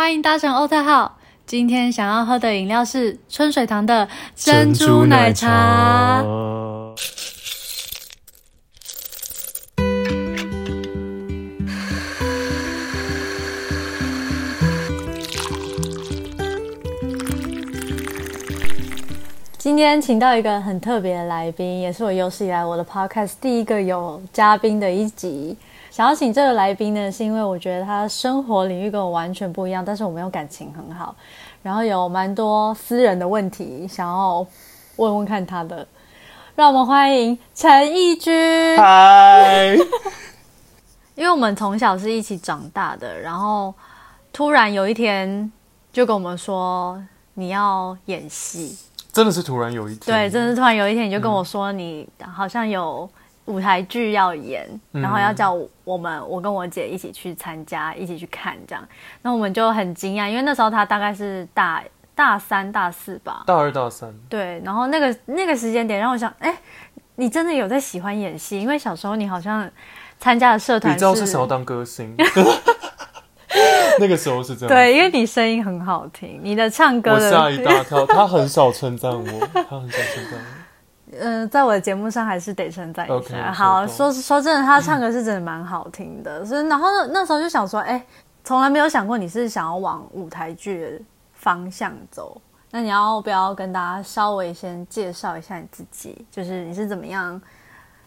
[0.00, 1.18] 欢迎搭乘欧特号。
[1.44, 6.24] 今天想要喝的饮料是春水堂的珍珠奶茶。
[19.58, 25.54] 今天请到一个很特别的来宾，也是我有史以来我的 podcast 第一个有嘉宾的一集。
[25.90, 31.14] 想要请这个来宾呢，是因为我觉得他生活领域跟我完全不一样，但是我们有感情很好，
[31.64, 34.46] 然后有蛮多私人的问题想要
[34.96, 35.86] 问问看他的。
[36.54, 38.32] 让我们欢迎陈义军。
[38.76, 39.76] 嗨，
[41.16, 43.74] 因为我们从小是一起长大的，然后
[44.32, 45.50] 突然有一天
[45.92, 47.02] 就跟我们说
[47.34, 48.78] 你要演戏，
[49.12, 53.08] 真的是突然有一天，对，真的是突然有一天你就跟我说你好像有
[53.50, 58.88] 舞台剧要演，然后要叫我们我跟我姐一起去参加，一起去看这样，
[59.22, 61.82] 那我们就很惊讶，因为那时候他大概是大
[62.14, 66.56] 大三大四吧，大二大三，对，然后那个那个时间点让我想，哎，
[67.16, 68.60] 你真的有在喜欢演戏？
[68.60, 69.68] 因为小时候你好像
[70.18, 72.14] 参加的社团你知道是想要当歌星，
[73.98, 80.59] 那个时候是这样，对，因为你声音很好听，你的唱歌的我吓一大跳，他很少称赞我，他很少称赞我。
[81.18, 83.52] 嗯、在我的节目上还是得称赞一 OK，下。
[83.52, 86.44] 好，说说真的，他唱歌是真的蛮好听的。
[86.44, 88.04] 所以，然后那时候就想说，哎、
[88.44, 92.40] 从来没有想过你是想要往舞台剧的方向走。
[92.70, 96.24] 那你要不要跟大家稍微先介绍一下你自己？
[96.30, 97.40] 就是你是怎么样，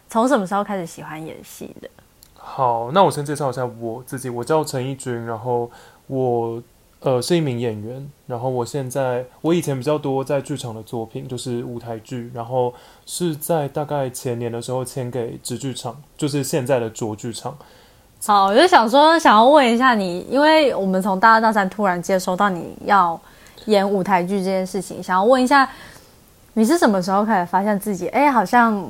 [0.08, 1.90] 从什么时候开始喜欢演戏的？
[2.34, 5.70] 好，那我先介绍一下我自己，我叫陈义军，然后
[6.06, 6.62] 我
[7.00, 12.72] 呃是一名演员，然后我现在我以前比较多在剧场的作品就是舞台剧，然后
[13.04, 17.56] 是在大概前年的时候签给直剧场，就是现在的卓剧场。
[18.26, 23.20] 好，我就想说，想要问一下你，因为我们从大二大三突然接收到你要
[23.66, 25.68] 演舞台剧这件事情，想要问一下，
[26.54, 28.82] 你是什么时候开始发现自己，哎，好像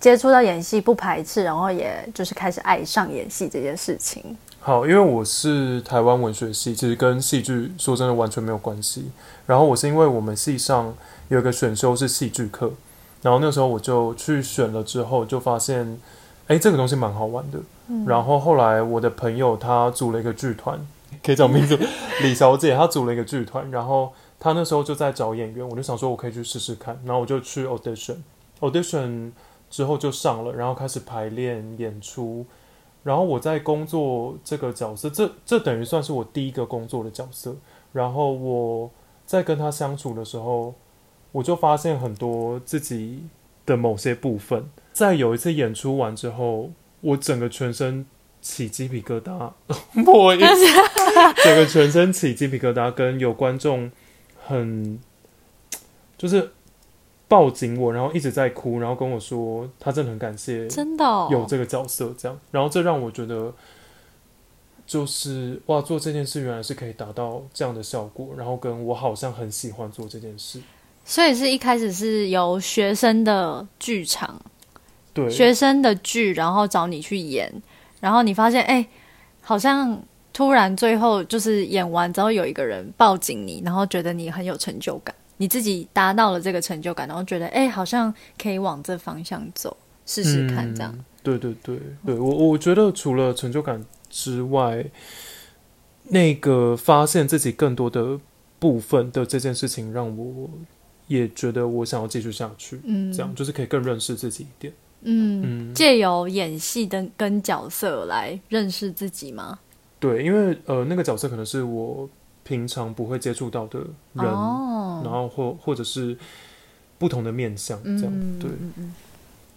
[0.00, 4.36] 接触到演戏不排斥，然后也就是开始爱上演戏这件事情？
[4.66, 9.10] 好，因为我是台湾文学系，其实跟戏剧说真的完全没有关系。
[9.44, 10.94] 然后我是因为我们系上
[11.28, 12.72] 有一个选修是戏剧课，
[13.20, 16.00] 然后那时候我就去选了之后，就发现，
[16.46, 17.58] 哎，这个东西蛮好玩的。
[18.06, 20.80] 然后后来我的朋友他组了一个剧团，
[21.22, 21.78] 可以讲名字，
[22.24, 29.32] 李小姐，她组了一个剧团，然后她那时候就在找演员，我就想说我可以去试试看，然后我就去 audition，audition
[29.68, 32.46] 之后就上了，然后开始排练演出。
[33.04, 37.54] 然后我在工作这个角色，这这等于算是我第一个工作的角色。
[37.92, 38.90] 然后我
[39.24, 40.74] 在跟他相处的时候，
[41.30, 43.22] 我就发现很多自己
[43.64, 44.68] 的某些部分。
[44.92, 46.70] 在有一次演出完之后，
[47.02, 48.06] 我整个全身
[48.40, 49.52] 起鸡皮疙瘩，
[50.04, 53.92] 不好意思，整个全身起鸡皮疙瘩，跟有观众
[54.46, 54.98] 很
[56.16, 56.53] 就是
[57.34, 63.52] 抱紧我，然后一直在哭，然后跟我说他真的很感谢真的、哦、有这个角色这样，然后这让我觉得，
[64.86, 70.60] 就是哇，做这件事原来是可以达到这样的效果，然后跟我好像很喜欢做这件事，
[71.04, 74.40] 所以是一开始是由学生的剧场、
[75.12, 77.52] 对，学生的剧，然后找你去演，
[77.98, 78.86] 然后你发现，哎，
[79.40, 80.00] 好像
[80.32, 85.12] 突然最后就是演完之后有一个人抱紧你，然后觉得你很有成就感。
[85.36, 90.92] 你自己达到了这个成就感，然后觉得哎、好像可以往这方向走，试试看这样。
[90.92, 94.84] 嗯对对对对，我我觉得除了成就感之外，
[96.02, 98.20] 那个发现自己更多的
[98.58, 100.50] 部分的这件事情，让我
[101.06, 102.78] 也觉得我想要继续下去。
[102.84, 104.70] 嗯，这样就是可以更认识自己一点。
[105.00, 109.58] 嗯，嗯，借由演戏的跟角色来认识自己吗？
[109.98, 112.06] 对，因为呃，那个角色可能是我
[112.44, 113.80] 平常不会接触到的
[114.12, 116.16] 人，哦，然后或或者是
[116.98, 118.50] 不同的面相，这样、嗯对。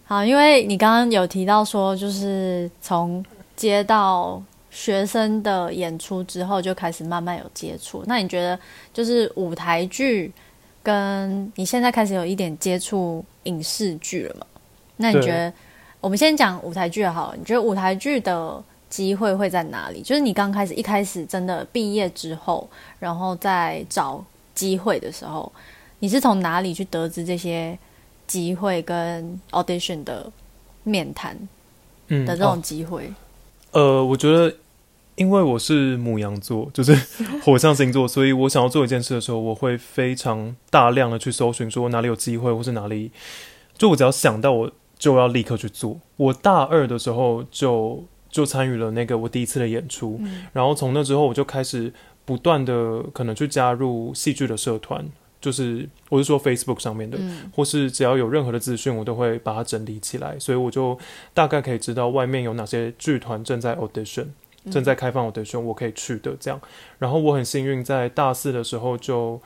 [0.04, 3.22] 好，因为你刚刚有提到说，就是从
[3.54, 8.02] 接到学生的演出之后，就开始慢慢有接触。
[8.06, 8.58] 那你觉得，
[8.94, 10.32] 就是舞台剧
[10.82, 14.46] 跟你现在开始有一点接触影视剧了吗？
[14.96, 15.52] 那你觉得，
[16.00, 17.36] 我们先讲舞台剧好了。
[17.36, 20.00] 你觉得舞台剧的机会会在哪里？
[20.02, 22.68] 就是你刚开始一开始真的毕业之后，
[22.98, 24.24] 然后再找
[24.54, 25.50] 机会的时候，
[25.98, 27.78] 你是从哪里去得知这些
[28.26, 30.30] 机会跟 audition 的
[30.84, 31.36] 面谈
[32.08, 33.12] 嗯的这种机会？
[33.72, 34.54] 呃，我觉得，
[35.16, 36.94] 因为我是母羊座，就是
[37.42, 43.10] 火象星座，所以我想要做一件事的时候，我会非常大量的去搜寻，说哪里有机会，或是哪里，
[43.76, 45.98] 就我只要想到，我就要立刻去做。
[46.16, 50.20] 我大二的时候就就参与了那个我第一次的演出，
[50.52, 51.92] 然后从那之后我就开始
[52.24, 55.04] 不断的可能去加入戏剧的社团，
[55.40, 57.50] 就是我是说 Facebook 上面的，嗯。
[57.54, 60.98] 或是只要有任何的资讯，我都会把它整理起来，所以我就
[61.32, 64.26] 大概可以知道外面有哪些剧团正在 audition，
[64.64, 64.70] 嗯。
[64.70, 66.60] 正在开放 audition，我可以去的这样。
[66.98, 69.40] 然后我很幸运，在大四的时候就，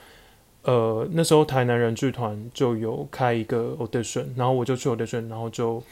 [0.63, 5.83] 呃，那时候台南人剧团就有开一个 audition，然后我就去 audition，然后就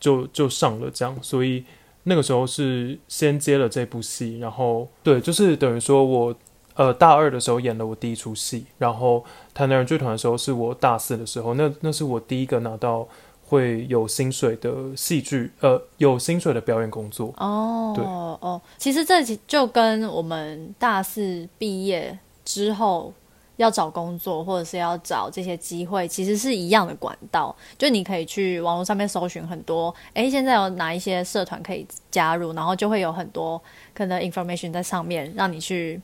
[0.00, 1.64] 就就上了这样，所以
[2.08, 6.34] 那个时候是先接了这部戏，然后对，就是等于说我
[6.74, 13.06] 呃大二的时候演了我第一出戏，然后台南人剧团的时候是我大四的时候，那那是我第一个拿到
[13.44, 17.32] 会有薪水的戏剧，呃，有薪水的表演工作。
[17.36, 23.12] 哦，对哦，其实这其就跟我们大四毕业之后
[23.58, 27.54] 要找工作，或者是要找这些机会，其实是一样的管道。
[27.76, 33.60] 就你可以去网络上面搜寻很多，诶，现在有哪一些社团可以加入，然后就会有很多
[33.92, 36.00] 可能 information 在上面，让你去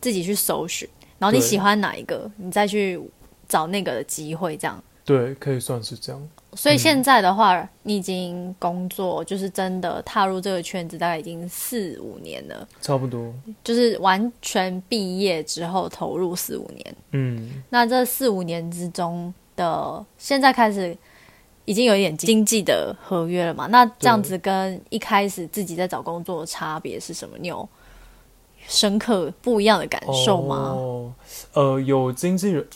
[0.00, 0.88] 自己去搜寻，
[1.18, 3.00] 然后你喜欢哪一个，你再去
[3.48, 4.82] 找那个的机会，这样。
[5.06, 6.28] 对，可以算是这样。
[6.54, 13.32] 所以现在的话，你已经工作，就是真的踏入这个圈子，大概已经四五年了，差不多。
[13.62, 16.96] 就是完全毕业之后投入四五年。
[17.12, 20.96] 嗯，那这四五年之中的，现在开始
[21.66, 23.66] 已经有一点经济的合约了嘛？
[23.66, 27.36] 那这样子跟一开始自己在找工作的差别是什么？
[27.38, 27.68] 你有
[28.66, 30.72] 深刻不一样的感受吗？
[30.74, 31.12] 哦，
[31.52, 32.66] 呃，有经纪人，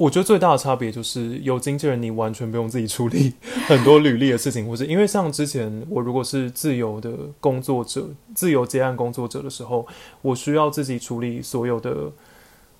[0.00, 3.34] 我觉得最大的差别就是有经纪人，你完全不用自己处理
[3.68, 9.86] 很多履历的事情，或是因为像之前我如果是自由的工作者、自由接案工作者的时候，
[10.22, 12.10] 我需要自己处理所有的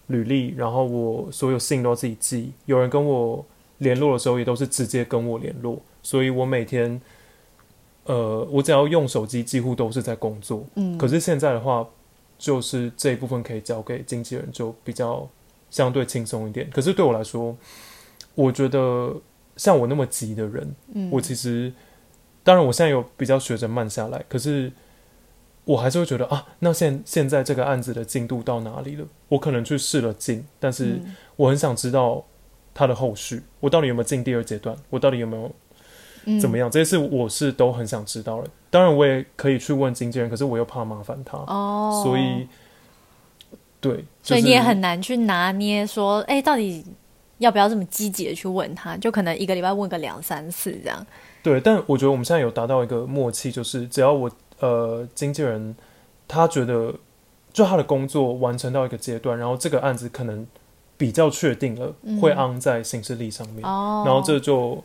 [0.07, 3.45] 履历，然后我所有信都要自己寄，有人跟我
[3.79, 7.01] 联络的时候也都是直接跟我联络，所以我每天。
[8.05, 10.65] 呃，我只要用手机，几乎都是在工作。
[10.75, 11.87] 嗯，可是现在的话，
[12.39, 15.29] 就是这一部分可以交给经纪人，就比较
[15.71, 16.69] 相对轻松一点。
[16.71, 17.57] 可是对我来说，
[18.35, 19.15] 我觉得
[19.57, 21.73] 像我那么急的人，嗯我其实
[22.43, 24.71] 当然我现在有比较学着慢下来，可是
[25.65, 29.07] 我还是会觉得啊，那现现在这个案子的进度到哪里了？
[29.29, 32.25] 我可能去试了进，但是嗯我很想知道
[32.75, 34.77] 它的后续，我到底有没有进第二阶段？
[34.89, 35.51] 我到底有没有
[36.41, 36.67] 怎么样？
[36.67, 36.71] 样？
[36.71, 38.51] 这些事我是都很想知道的。
[38.71, 42.47] 当然，我也可以去问经纪人，可是我又怕麻烦他，哦，所以
[43.81, 46.85] 对，所以你也很难去拿捏说，哎，到底
[47.39, 48.97] 要不要这么积极的去问他？
[48.99, 51.07] 就可能一个礼拜问个两三次这样。
[51.43, 51.61] 对。
[51.61, 55.75] 但我觉得我们现在有达到一个默契，就是只要我呃经纪人
[56.29, 56.95] 他觉得
[57.53, 60.47] 就他的工作完成到一个阶段，然后这个案子可能
[60.97, 64.83] 比较确定了，嗯会安在行事历上面，哦，然后这就。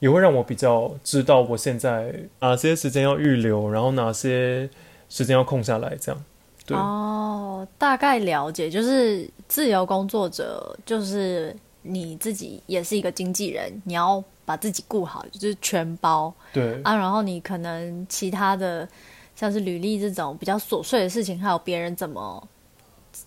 [0.00, 4.70] 也会让我比较知道我现在哪些时间要预留，然后哪些
[5.08, 6.24] 时间要空下来，这样。
[6.68, 16.30] 对，哦，大概了解，就是自由工作者，就是你自己也是一个经纪人，你要把自己顾好，就是全包。
[16.52, 16.94] 对，啊。
[16.94, 18.86] 然后你可能其他的
[19.34, 22.46] 像是履历这种比较琐碎的事情，还有别人怎么，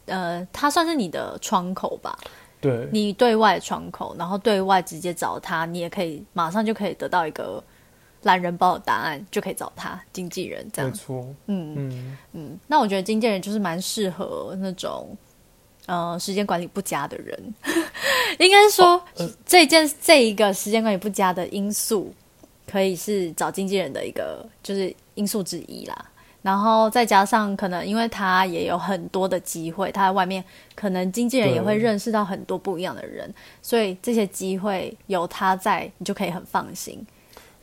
[0.06, 2.16] 呃，他算是你的窗口吧，
[2.60, 7.64] 对，你对外窗口，然后对外直接找他，你也可以马上就可以得到一个
[8.24, 10.92] 懒人包的答案，就可以找他经纪人这样。
[10.92, 11.76] 没错，嗯。
[11.76, 15.16] 嗯，嗯，那我觉得经纪人就是蛮适合那种
[15.88, 17.54] 呃时间管理不佳的人，
[18.40, 19.30] 应该说、哦呃。
[19.46, 22.14] 这件这一个时间管理不佳的因素，
[22.70, 26.06] 可以是找经纪人的一个就是因素之一啦。
[26.44, 30.44] 然后再加上可能因为他也有很多的机会，他在外面
[30.74, 33.32] 可能经纪人也会认识到很多不一样的人，
[33.62, 37.06] 所以这些机会有他在，你就可以很放心。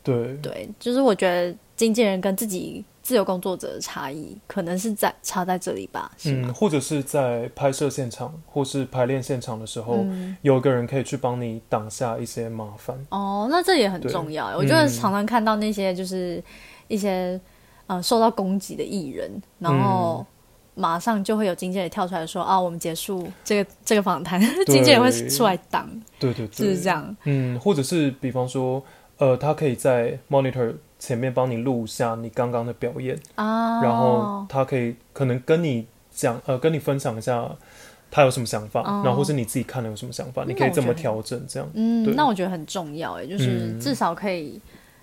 [0.02, 12.96] 对，对，就是我觉得经纪人跟自己自由工作者的差异，可能是在差在这里吧，是嗯，或者是在拍摄现场或是排练现场的时候，嗯，有一个人可以去帮你挡下一些麻烦。
[13.10, 14.54] 哦，那这也很重要。
[14.56, 16.42] 我觉得嗯常常看到那些就是
[16.88, 17.40] 一些
[17.86, 20.26] 呃受到攻击的艺人，然后
[20.74, 25.88] 马上就会有经纪人跳出来说啊，我们结束这个 这个访谈，经纪人会出来挡，
[26.18, 26.88] 对对对，就是这。
[26.88, 27.16] 样。
[27.24, 28.82] 嗯，或者是比方说，
[29.18, 37.48] 呃，他可以在 monitor 前面帮你录下你刚刚的表演，啊，然后他可以可能跟你讲，呃，跟你分享一下
[38.10, 41.68] 他有什么想法，哦然后或是你自己看了有什么想法，你可以这么调整，这样。
[41.74, 44.60] 嗯，那我觉得很重要哎，就是嗯至少可以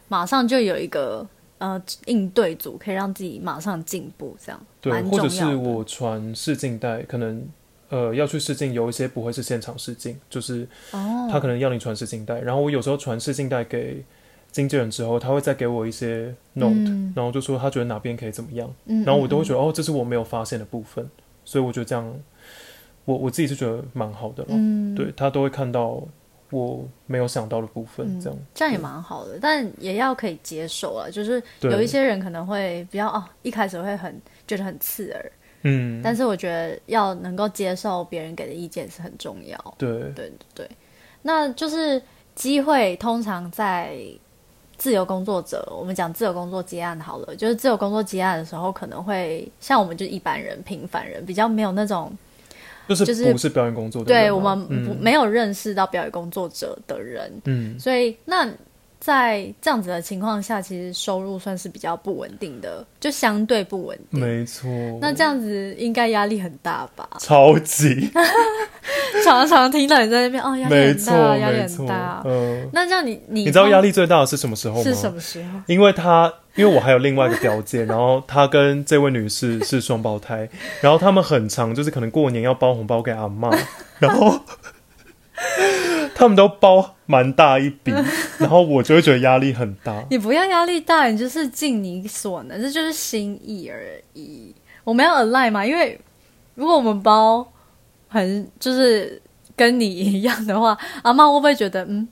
[0.08, 1.26] 马上就有一个
[1.58, 7.48] 呃应对组，可以让自己马上进步，这样对，或者是我传试镜带，可能
[7.90, 14.04] 呃要去试镜，有一些不会是现场试镜，就是哦，他可能要你传试镜带，然后我有时候传试镜带给
[14.52, 17.14] 经纪人之后，他会再给我一些 note，、嗯。
[17.16, 21.10] 然后就说他觉得哪边可以怎么样，嗯，然后我都会觉得得、哦，这是我没有发现的部分，
[21.44, 22.20] 所以我觉得这样，
[23.06, 24.50] 我我自己是觉得蛮好的了。
[24.52, 26.02] 嗯，对他都会看到
[26.52, 31.10] 我没有想到的部分，这样、这样也蛮好的，但也要可以接受啊。
[31.10, 35.32] 就是有一些人可能会比较哦，一开始会很觉得很刺耳，
[35.66, 39.58] 嗯，但是我觉得要能够接受别人给的意见是很重要。
[39.78, 40.00] 对。
[40.00, 40.70] 对对对，
[41.24, 42.02] 那就是
[42.36, 43.98] 机会通常在
[44.78, 52.16] 自由工作者，我们讲自由工作接案好了，就是自由工作接案的时候，可能会像我们就一般人、平凡人，比较没有那种
[52.88, 54.24] 就是就是不是表演工作的人啊。
[54.24, 54.98] 对我们不、嗯。
[55.02, 57.80] 没有认识到表演工作者的人，嗯。
[57.80, 58.48] 所以那
[59.00, 64.20] 在这样子的情况下，其实收入算是比较不稳定的，就相对不稳定。
[64.20, 64.68] 没错，
[65.00, 67.08] 那这样子应该压力很大吧？
[67.20, 68.10] 超级
[69.24, 72.24] 常常听到你在那边哦，压力很大，压力很大，。
[72.26, 74.84] 嗯，那这样你你你知道压力最大的是什么时候吗？
[74.84, 75.50] 是什么时候？
[75.68, 80.50] 因为他，因为我还有另外一个表姐， 然后她跟这位女士是双胞胎，
[80.82, 83.50] 然后他们很常就是可能过年要包红包给阿妈，
[84.00, 84.40] 然后
[86.16, 87.94] 他们都包蛮大一笔，
[88.40, 90.04] 然后我就会觉得压力很大。
[90.10, 94.56] 你不要压力大，你就是尽你所能，这就是心意而已。
[94.86, 96.00] 我们要 align 嘛，因为
[96.56, 97.46] 如果我们包
[98.08, 99.22] 很就是
[99.58, 102.08] 跟你一样的话，阿妈会不会觉得嗯，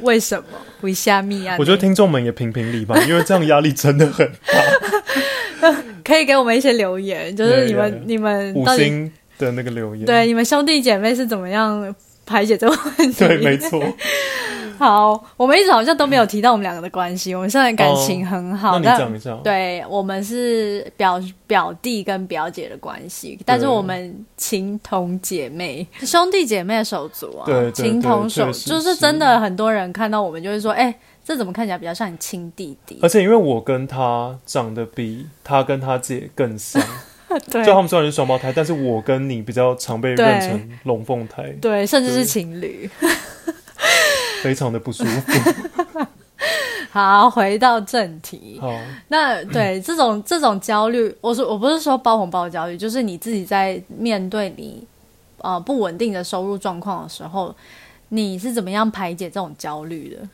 [0.00, 0.44] 为什么
[0.82, 1.56] 为虾米啊？
[1.58, 5.72] 我觉得听众们也评评理吧，因为这样压力真的很大。
[6.04, 8.02] 可以给我们一些留言，就是你们 Yeah, yeah.
[8.04, 11.94] 你们五星的那个留言，对你们兄弟姐妹是怎么样
[12.26, 13.18] 排解这个问题？
[13.26, 13.82] 对，没错。
[14.76, 19.32] 好，我们一直好像都没有提到我们两个的关系，我们现在感情很好，哦那你但讲一下。
[19.44, 30.92] 对我们是表表弟跟表姐的关系，但是我们情同姐妹，兄弟姐妹的手足啊，对对情同手，对确实就是是真的很多人看到我们就会说，哎、
[31.24, 33.08] 这怎么看起来比较像你亲弟弟而？
[33.08, 36.82] 且因为我跟他长得比他跟他姐更像，
[37.50, 42.88] 对就他们虽然是双胞胎，但是我跟你比较常被对认成龙凤胎，对，甚至是情侣。
[44.42, 46.06] 非常的不舒服。
[46.92, 48.58] 好，回到正题。
[48.60, 48.70] 好，
[49.08, 54.86] 那对 这种这种焦虑，我说我不是说包红包的焦虑，就是你自己在面对你
[55.38, 57.54] 呃不稳定的收入状况的时候，
[58.10, 60.28] 你是怎么样排解这种焦虑的？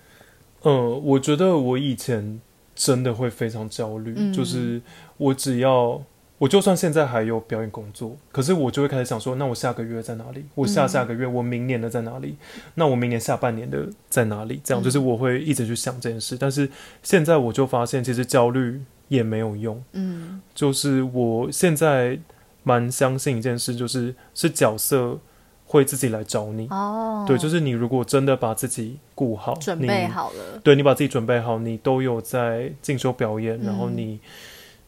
[0.64, 2.40] 嗯，我觉得我以前
[2.74, 4.82] 真的会非常焦虑，嗯就是
[5.16, 6.02] 我只要。
[6.40, 10.42] 我就算现在还有表演工作，可是我就会开始想说，那我下个月在哪里？
[10.54, 12.34] 我下下个月，我明年的在哪里？
[12.76, 14.58] 那我明年下半年的在哪里？
[14.64, 16.38] 这样嗯就是我会一直去想这件事。
[16.40, 16.66] 但是
[17.02, 19.84] 现在我就发现，其实焦虑也没有用。
[19.92, 22.18] 嗯就是我现在
[22.62, 25.18] 蛮相信一件事，就是是角色
[25.66, 26.66] 会自己来找你。
[26.70, 34.20] 哦，对，就是你如果真的把自己顾好，准备好了，对你把自己准备好，你都有在进修表演，然后嗯你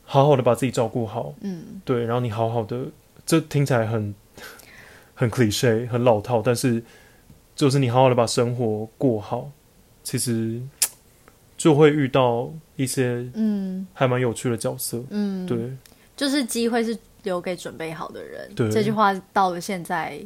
[0.04, 2.86] 好好的把自己照顾好，嗯对，然后你好好的，
[3.24, 4.14] 这听起来很
[5.14, 6.82] 很 cliche 很老套，但是
[7.56, 9.50] 就是你好好的把生活过好，
[10.02, 10.60] 其实
[11.56, 15.70] 就会遇到一些嗯还蛮有趣的角色，嗯，对，
[16.16, 18.50] 就是机会是留给准备好的人。
[18.54, 20.20] 对这句话到了现在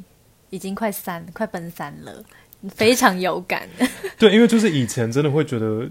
[0.51, 2.25] 已经快三快奔三了，
[2.71, 3.69] 非常有感。
[4.19, 5.89] 对，因为就是以前真的会觉得。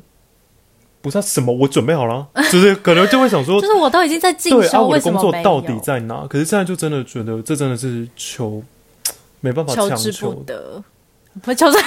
[1.06, 6.26] 不是、啊、什么，我准备好了， 就是可能就会想说就，是我都已经在进对啊，修，我的工作到底在哪？
[6.28, 8.64] 可是现在就真的觉得，这真的是求
[9.40, 10.84] 没办法强求之不求，得？
[11.44, 11.84] 不求之的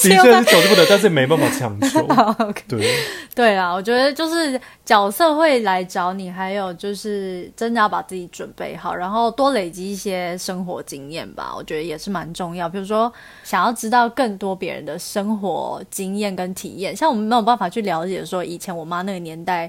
[0.00, 2.06] 确是求之不得，但是没办法强求。
[2.68, 2.94] 对，
[3.34, 12.68] 对啊，我觉得就是角色会来找你，还有就是真的要把自己准备好，然后多累积一些生活经验吧，我觉得也是蛮重要。
[12.68, 19.68] 比如说，想要知道更多别人的生活经验跟体验，像我们没有办法去了解说以前我妈那个年代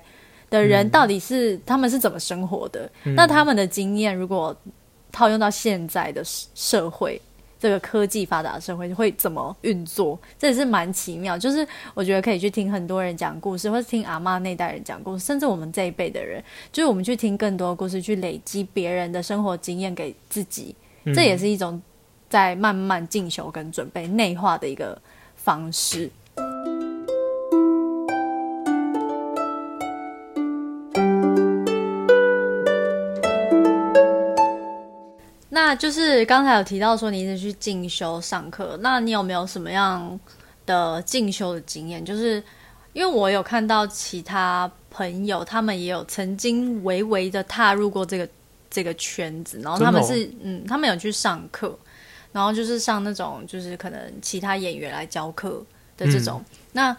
[0.52, 4.56] 的人到底是、他们是怎么生活的，那他们的经验如果
[5.12, 6.22] 套用到现在的
[6.54, 7.20] 社会。
[7.64, 10.20] 这个科技发达的社会会怎么运作？
[10.38, 11.38] 这也是蛮奇妙。
[11.38, 16.44] 就是我觉得可以去听很多人讲故事，或是听阿妈那代人讲故事，甚至我们这一辈的人，
[16.74, 21.82] 就是我们去听更多的故事，去累积别人的生活经验给自己，嗯这也是一种
[22.28, 25.02] 在慢慢进修跟准备内化的一个
[25.38, 26.12] 方式。
[35.74, 40.20] 那就是刚才有提到说你一直去进修上课，那你有没有什么样
[40.68, 42.06] 的进修的经验？
[42.06, 42.36] 就是
[42.94, 48.30] 因为我有看到其他朋友，他们也有曾经微微的踏入过这个
[48.70, 51.76] 这个圈子，然后他们是、嗯，他们有去上课，
[52.32, 55.60] 然后就是上那种就是可能其他演员来教课
[55.98, 56.46] 的这种。
[56.74, 56.96] 那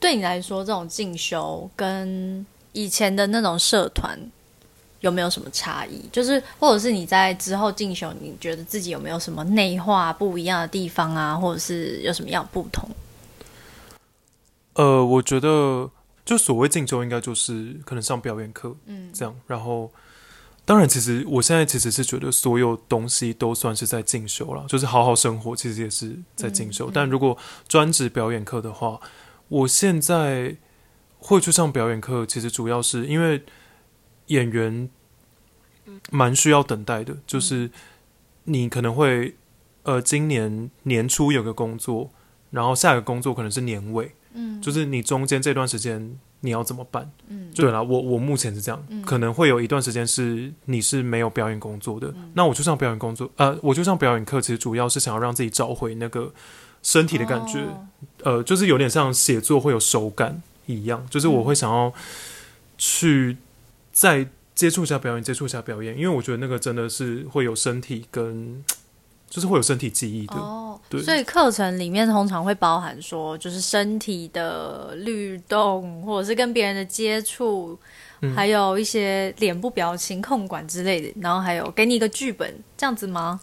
[0.00, 4.18] 对你来说，这种进修跟以前的那种社团
[5.02, 6.02] 有没有什么差异？
[6.10, 12.88] 就是或者是你在之后进修，你觉得自己有没有什么内化不一样的地方啊，或者是有什么样不同？
[14.74, 15.90] 呃，我觉得
[16.24, 19.34] 就所谓进修，应该就是可能上表演课，嗯，这样。
[19.46, 19.90] 然后，
[20.64, 26.90] 当然，其实我现在其实是觉得所有东西都算是在进修了，就是好好生活，其实也是在进修。
[26.90, 27.36] 但如果
[27.68, 28.98] 专职表演课的话，
[29.48, 30.56] 我现在
[31.18, 33.44] 会去上表演课，其实主要是因为
[34.32, 34.88] 演员
[36.10, 37.70] 蛮需要等待的，就是
[38.44, 39.34] 你可能会
[39.84, 42.10] 呃，今年年初有个工作，
[42.50, 44.12] 然后下一个工作可能是年尾。
[44.34, 47.10] 嗯，就是你中间这段时间你要怎么办？
[47.28, 56.32] 嗯，对了，我我目前是这样，可能会有一段时间是你是没有表演工作的，那我就上表演工作，呃，我就上表演课，其实主要是想要让自己找回那个
[56.82, 57.66] 身体的感觉，
[58.22, 61.92] 呃，就是有点像写作会有手感一样，就是我会想要
[62.78, 63.36] 去
[63.92, 68.64] 再接触一下表演，接触一下表演，因为我觉得那个真的是会有身体跟。
[69.32, 77.78] 就是会有身体记忆的，哦，对，所以课程里面通常会包含说，就是身体的律动，或者是跟别人的接触，
[78.36, 83.40] 还有一些脸部表情控管之类的，然后还有给你一个剧本，这样子吗？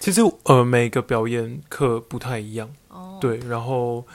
[0.00, 4.06] 其实呃，每个表演课不太一样，哦，对，然后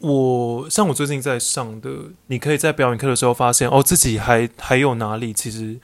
[0.00, 1.90] 我像我最近在上的，
[2.26, 5.78] 你可以在表演课的时候发现，哦，自己还还有哪里其实，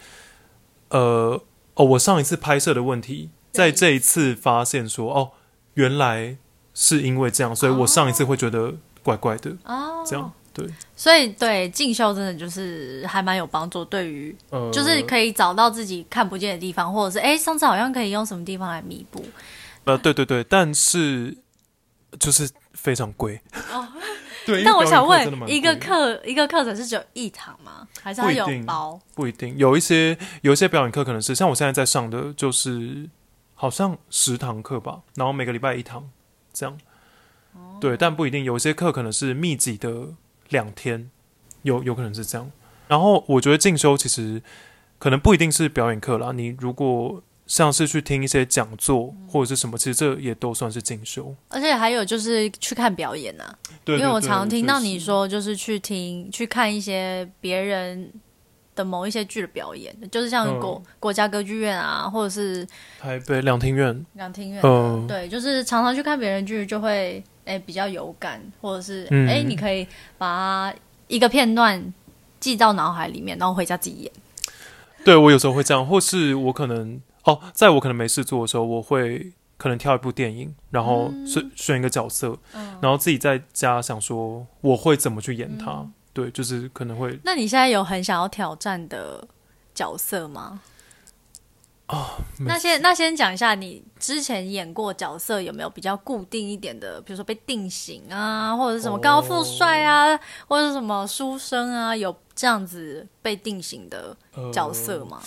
[0.91, 1.41] 呃，
[1.75, 3.31] 哦，我上一次拍摄的问题。
[3.53, 5.31] 在这一次发现说哦，
[5.73, 6.37] 原来
[6.75, 14.37] 是因为这样，所以我上一次会觉得怪怪的哦，这样对，所以对进修真的就是还蛮有帮助，对于
[14.71, 19.25] 就是可以找到自己看不见的地方，或者是哎，上次好像可以用什么地方来弥补。
[19.85, 21.35] 呃，对对对，但是
[22.21, 23.40] 就是非常贵
[23.73, 23.88] 哦。
[24.47, 27.88] 对，但我想问，一个课一个课程是只有一堂吗？
[28.00, 29.00] 还是有包？
[29.14, 33.09] 不一定，有一些有一些表演课可能是像我现在在上的，就是。
[33.59, 36.10] 好像十堂课吧，然后每个礼拜一堂，
[36.52, 36.76] 这样。
[37.80, 40.08] 对，但不一定，有一些课可能是密集的
[40.50, 41.10] 两天，
[41.62, 42.52] 有有可能是这样。
[42.86, 44.43] 然后我觉得进修其实
[44.99, 51.35] 可能不一定是表演课啦，你如果像是去听一些讲座或者是什么，其实这也都算是进修。
[51.49, 58.13] 而且还有就是去看表演啊，因为我常听到你说，就是去听去看一些别人。
[58.76, 62.63] 的某一些剧的表演，就是像国国家歌剧院啊，或者是
[63.00, 70.71] 台北两厅院，两厅院，嗯，对，就是常常去看别人剧，就会哎比较有感，或者是哎你可以把
[71.09, 71.82] 一个片段
[72.39, 74.13] 记到脑海里面，然后回家自己演。
[75.06, 82.36] 对我有时候会这样，或是我可能哦，在我可能没事做的时候，我会可能挑一部电影，然后选选一个角色，
[82.80, 85.86] 然后自己在家想说我会怎么去演它。
[86.12, 87.21] 对，就是可能会。
[87.25, 89.28] 那你现在有很想要挑战的
[89.75, 90.60] 角色吗？
[91.86, 97.00] 啊，那先那先讲一下，你之前演过角色有没有比较固定一点的？
[97.02, 104.17] 比如说被定型啊，或者是什么高富帅啊，或者是什么书生啊，有这样子被定型的
[104.52, 105.21] 角色吗？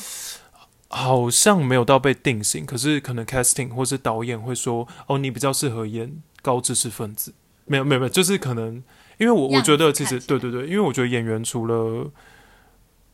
[0.89, 7.34] 好像没有到被定型，可是可能 casting 或是导演会说，哦，你比较适合演高知识分子。
[7.65, 8.84] 没有没有没有，就是可能。
[9.19, 12.10] 因为我我觉得其实对对对，因为我觉得演员除了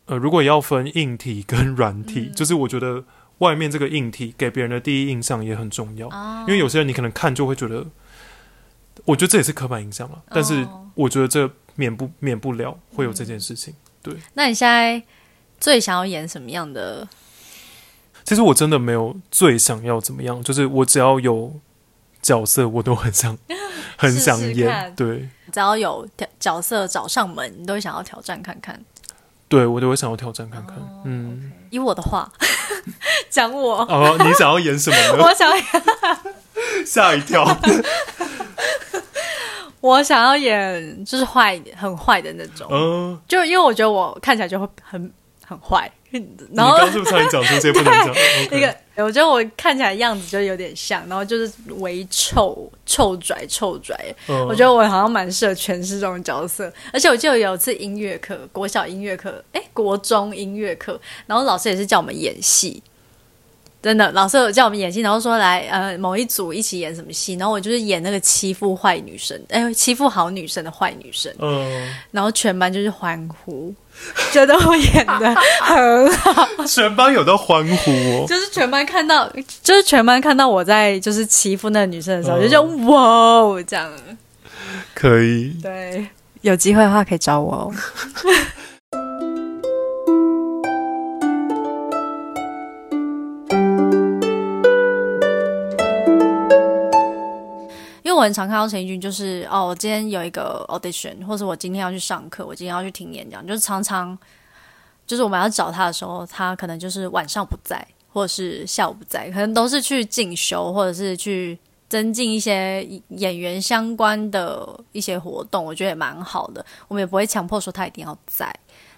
[0.06, 3.04] 呃，如果要分硬体跟软体，就是我觉得
[3.40, 6.08] 外面这个硬体给别人的第一印象也很重要。
[6.42, 7.88] 因为有些人你可能看就会觉得，
[9.04, 10.24] 我觉得这也是刻板印象了。
[10.30, 13.74] 但是我觉得这免不免不了会有这件事情。
[14.04, 15.02] 对，那你现在
[15.60, 17.08] 最想要演什么样的？
[18.26, 21.54] 其实我真的没有最想要怎么样，就是我只要有
[22.22, 23.38] 角色，我都很想。
[23.98, 26.06] 很想演，对，只要有
[26.38, 28.78] 角色找上门，你都会想要挑战看看。
[29.48, 30.76] 对，我都会想要挑战看看。
[31.06, 32.30] 嗯，以我的话
[33.30, 35.24] 讲我哦，你想要演什么呢？
[35.24, 35.50] 我想
[36.86, 37.46] 吓一跳。
[39.80, 45.10] 我想要演就是坏很坏的那种，嗯，就因为我觉得我看起来就会很
[45.46, 45.92] 很坏。
[46.54, 48.16] 然后是不是差点讲出这些不能讲？
[48.58, 53.94] 一个，我觉得我看起来样子就有点像，然后就是微臭、臭拽、臭拽。
[54.48, 56.72] 我觉得我好像蛮适合诠释这种角色。
[56.94, 62.82] 而且我记得有一次音乐课，国小音乐课，哎，国中音乐课，然后老师也是叫我们演戏。
[63.86, 71.32] 真的，老师有叫我们演戏，然后说来呃某一组一起演什么戏，然后我就是演那个欺负坏女生，哎，欺负好女生的坏女生。
[71.38, 73.72] 嗯，然后全班就是欢呼。
[74.32, 78.26] 觉得我演的很好，全班有的欢呼哦。
[78.28, 83.88] 就是全班看到，就是全班看到我在就是欺负那个女生的时候，就叫哇这样。
[84.96, 86.08] 可以，对，
[86.42, 87.72] 有机会的话可以找我哦。
[98.18, 104.18] 闻常看到陈奕迅，就是哦，我今天有一个 audition，或者我今天要去上课，我今天要去听演讲，就是常常
[105.08, 116.66] 就是我们要找他的时候，他可能就是晚上不在，或者是下午不在，可能都是去进修，或者是去增进一些演员相关的一些活动，我觉得也蛮好的。
[116.88, 118.54] 我们也不会强迫说他一定要在，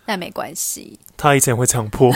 [0.05, 0.97] 但没关系。
[1.17, 2.11] 他以前会强迫，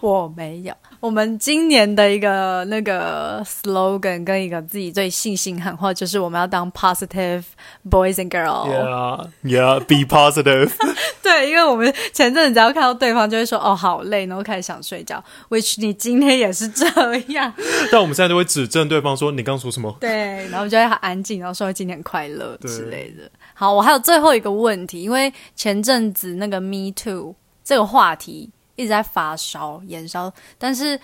[0.08, 0.74] 我没有。
[1.00, 7.42] 我们今年的一个那个 slogan 跟一个自己最信心喊话，就是我们要当 positive
[7.88, 8.68] boys and girls。
[8.68, 10.72] Yeah, yeah, be positive.
[11.22, 15.22] 对，因为我们前阵子只要看到对方，就会说哦好累，然后开始想睡觉。
[15.48, 16.86] Which 你今天也是这
[17.32, 17.52] 样，
[17.90, 23.30] 但我们现在都会指正对方说：“你刚说什么对，然后就会很安静，然后说今天很快乐之类的。
[23.54, 27.34] 好，我还有最后一个问题，因为前阵子那个 Me Too
[27.64, 30.98] 这个话题一直在发烧、延烧，但是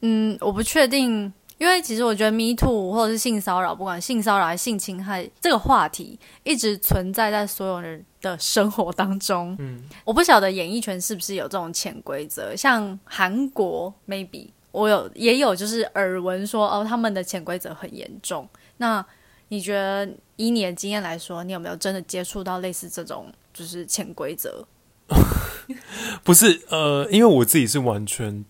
[0.00, 1.32] 嗯，我不确定。
[1.58, 9.56] 因为其实我觉得 Me Too 或者是性骚扰，不管性骚扰还是性侵害这个话题，一直存在在所有人的生活当中。
[9.58, 18.48] 嗯，我不晓得演艺圈是不是有这种潜规则，像韩国 maybe 我有也有就是耳闻说哦，他们的潜规则很严重。
[18.76, 19.04] 那
[19.48, 24.64] 你觉得以你的经验来说，你有没有真的接触到类似这种就是潜规则？？”
[26.22, 28.44] 不是，呃，因为我自己是完全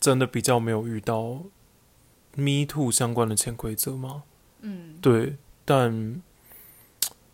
[0.00, 1.44] 真的比较没有遇到
[2.36, 4.24] Me Too 相关的潜规则嘛。
[4.60, 6.22] 嗯，对，但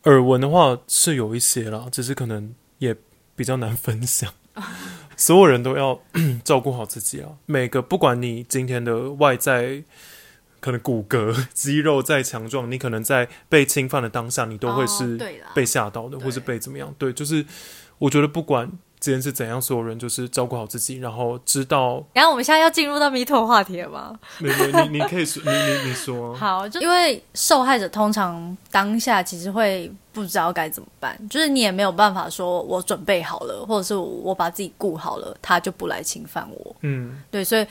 [0.05, 2.97] 耳闻的话是有一些啦，只是可能也
[3.37, 4.33] 比较难分享。
[5.17, 6.01] 所有人都要
[6.45, 7.31] 照顾好自己啊！
[7.47, 9.83] 每个不管你今天的外在
[10.61, 15.19] 可能骨骼、肌肉再强壮，你可能在被侵犯的当下，你都会是
[15.55, 16.95] 被吓到的，对或是被怎么样？
[16.99, 17.45] 对，就是
[17.99, 24.19] 我觉得不管之前是怎样，所有人就是照顾好自己，然后知道，然后我们现在要进入到 Me Too 话题了吗？
[24.39, 36.77] 你你你你可以说，你你你说， 好，就因为受害者通常当下其实会不知道该怎么办，就是你也没有办法说我准备好了，或者是我把自己顾好了，他就不来侵犯我。
[36.81, 37.65] 嗯，对，所以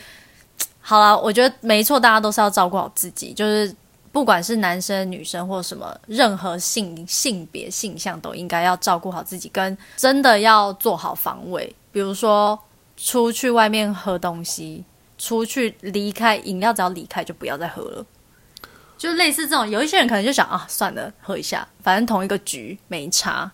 [0.79, 3.75] 好了，我觉得没错，大家都是要照顾好自己，就是
[4.11, 11.75] 不管是男生、女生或什么，任何性性别性向都应该要照顾好自己，跟真的要做好防卫。
[11.91, 12.57] 比如说
[12.95, 14.83] 出去外面喝东西，
[15.17, 18.05] 出去离开饮料，只要离开就不要再喝了。
[18.97, 23.51] 就类似这种，有一些人可能就想啊，算了，喝一下，反正同一个局没差。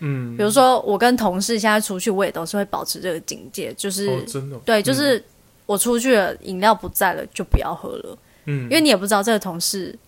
[0.00, 5.24] 嗯，比如说我跟同事现在出去，我也都是会保持这个警戒，就是、哦，真的，对，就是
[5.64, 9.98] 我出去了，饮料不在了，就不要喝了，嗯，因为你也不知道这个同事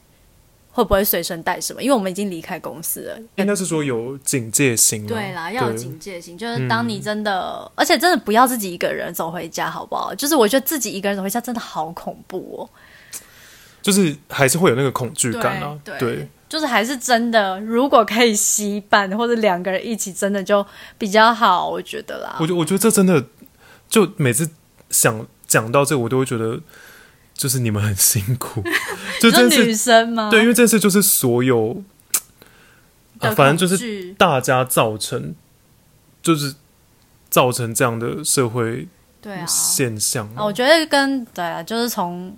[0.73, 3.19] 会不会随身带什么，因为我们已经离开公司了。
[3.37, 10.15] 应该是说有警戒心啊，对啦，要有警戒心，就是当你真的，而且真的不要自己一个人走回家，好不好？
[10.15, 12.71] 就是我觉得自己一个人走回家真的好恐怖哦。
[13.81, 20.65] 就是还是会有那个恐惧感啊，对对，就是还是真的，如果可以吸伴或者两个人一起，真的就
[20.97, 22.47] 比较好，我觉得啦我。
[22.47, 23.23] 觉我觉得这真的，
[23.87, 24.49] 就每次
[24.89, 26.59] 想讲到这，我都会觉得，
[27.35, 28.63] 就是你们很辛苦，
[29.21, 30.31] 就这件事，生吗？
[30.31, 31.83] 对，因为这件事就是所有
[33.19, 35.35] 啊，反正就是大家造成，
[36.23, 36.55] 就是
[37.29, 38.87] 造成这样的社会
[39.21, 39.45] 对啊。
[39.47, 42.35] 现象啊，我觉得跟对啊，就是从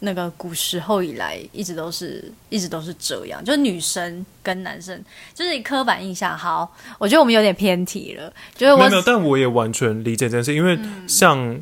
[0.00, 5.02] 那个古时候以来，一直都是一直都是这样，就是女生跟男生，
[5.34, 6.36] 就是你刻板印象。
[6.36, 11.60] 好，我觉得我们有点偏题了，就是我没有，但我也完全理解这件事，因为嗯像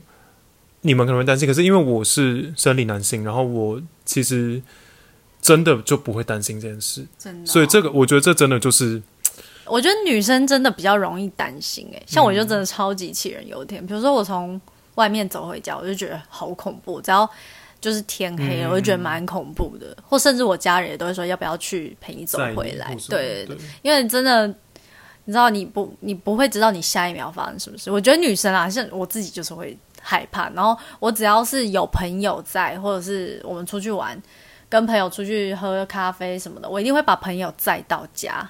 [0.88, 4.60] 你们可能会担心，可是因为我是生理男性，然后我其实
[5.42, 9.00] 真的就不会担心这件事，真的哦、所以这个我觉得这真的就是
[9.66, 13.86] 我觉得女生真的比较容易担心，哎，像我嗯就真的超级杞人忧天。
[13.86, 14.58] 比如说我从
[14.94, 17.28] 外面走回家，我就觉得好恐怖，只要
[17.80, 19.96] 就是天黑了，嗯我就觉得蛮恐怖的。
[20.02, 23.46] 或甚至我家人也都会说要不要去陪你走回来对，
[23.82, 24.46] 因为真的，
[25.26, 27.90] 你知道你不你不会知道你下一秒发生什么事。
[27.90, 29.76] 我觉得女生啊，像我自己就是会
[30.08, 34.18] 害怕，然后我只要是有朋友在，或者是我们出去玩，
[34.66, 38.48] 跟朋友出去喝咖啡什么的，我一定会把朋友载到家。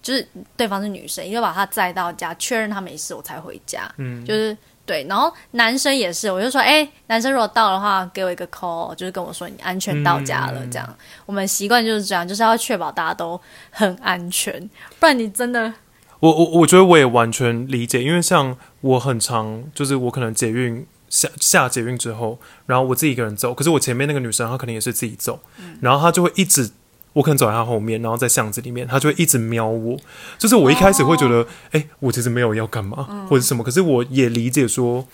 [0.00, 0.24] 就是
[0.56, 3.92] 对方是女生，一定会把她载到家，确认她没事，我才回家。
[3.96, 4.56] 嗯，就是
[4.86, 10.96] 对，然后男生也是，我就说，哎、男生如果到的话，给我一个 call，就是跟我说你安全到家了，嗯这样。
[11.26, 13.38] 我们习惯就是这样，就是要确保大家都
[13.70, 14.54] 很安全，
[15.00, 15.72] 不然你真的
[16.20, 26.70] 我我我觉得我也完全理解，因为像我很常就是我可能捷运下下捷运之后，然后我自己一个人走，可是我前面那个女生她可能也是自己走，嗯然后她就会一直。
[27.12, 29.98] 我可能走在她后面，然后在巷子里面，她就会一直瞄我。
[30.38, 35.04] 就是我一开始会觉得，哎、我其实没有要干嘛、嗯或者什么，可是我也理解说，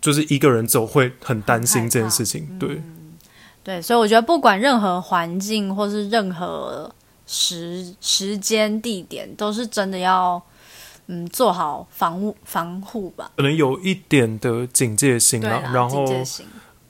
[0.00, 2.56] 就是一个人走会很担心这件事情。
[2.60, 2.80] 对，
[3.64, 6.94] 对，所以我觉得不管任何环境或是任何
[7.26, 10.40] 时时间地点，都是真的要
[11.08, 13.32] 嗯做好防护防护吧。
[13.36, 16.04] 可能有一点的警戒心啦，然后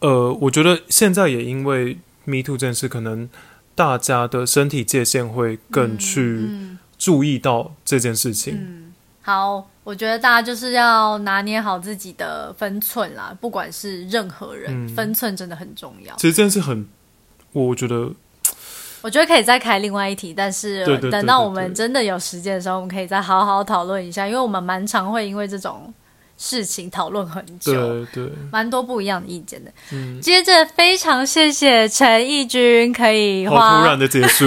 [0.00, 3.28] 呃，我觉得现在也因为 Me Too 这件事，可能
[3.74, 8.54] 大家的身体界限会更去嗯注意到这件事情。
[8.58, 16.14] 嗯，好，我觉得大家就是要拿捏好自己的分寸啦，不管是任何人，嗯分寸真的很重要。
[16.16, 16.86] 其实这件事很，
[17.52, 18.12] 我觉得
[19.06, 25.94] 我觉得可以再开另外一题，但是等到我们真的有时间的时候，我们可以再好好讨论一下，因为我们蛮常会因为这种
[26.36, 29.70] 事情讨论很久，对对，蛮多不一样的意见的。
[29.92, 34.44] 嗯，接着非常谢谢陈义军，可以好突花然的结束，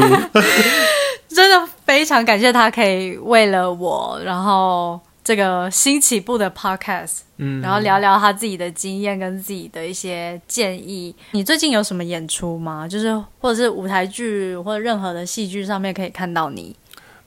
[1.30, 11.16] 真的非常感谢他可以为了我，然后这个新起步的 podcast，嗯，然后聊聊他自己的经验跟自己的一些建议。
[11.34, 12.88] 你最近有什么演出吗？
[12.88, 16.76] 就是或者是舞台剧或者任何的戏剧上面可以看到你。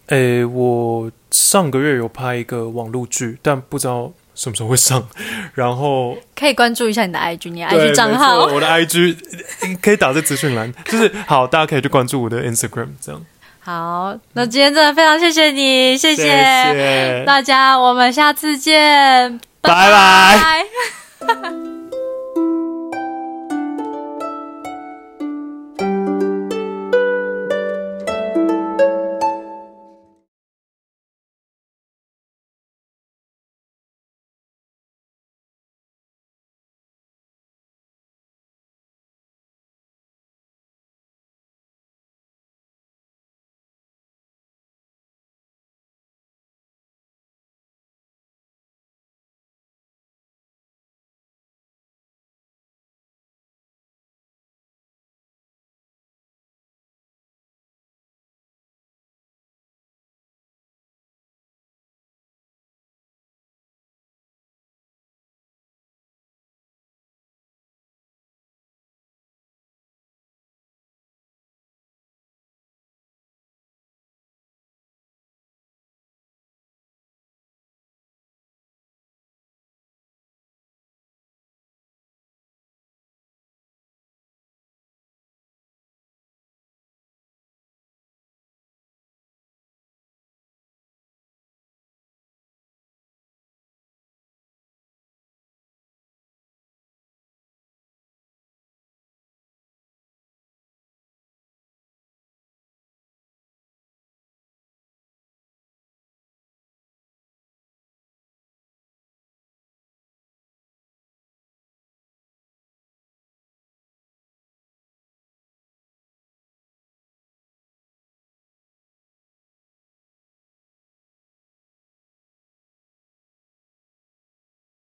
[0.08, 5.06] 诶，我上个月有拍一个网络剧，但不知道什么时候会上。
[5.54, 8.46] 然后可以关注一下你的 IG，你的 IG 账没号。
[8.46, 9.16] 我的 IG
[9.80, 13.24] 可以打在资讯栏，就是好，大家可以去关注我的 Instagram，这样。
[13.64, 16.24] 好，那今天真的非常谢谢你，谢谢。
[16.24, 19.70] 谢大家，我们下次见，拜。
[19.70, 21.01] 拜拜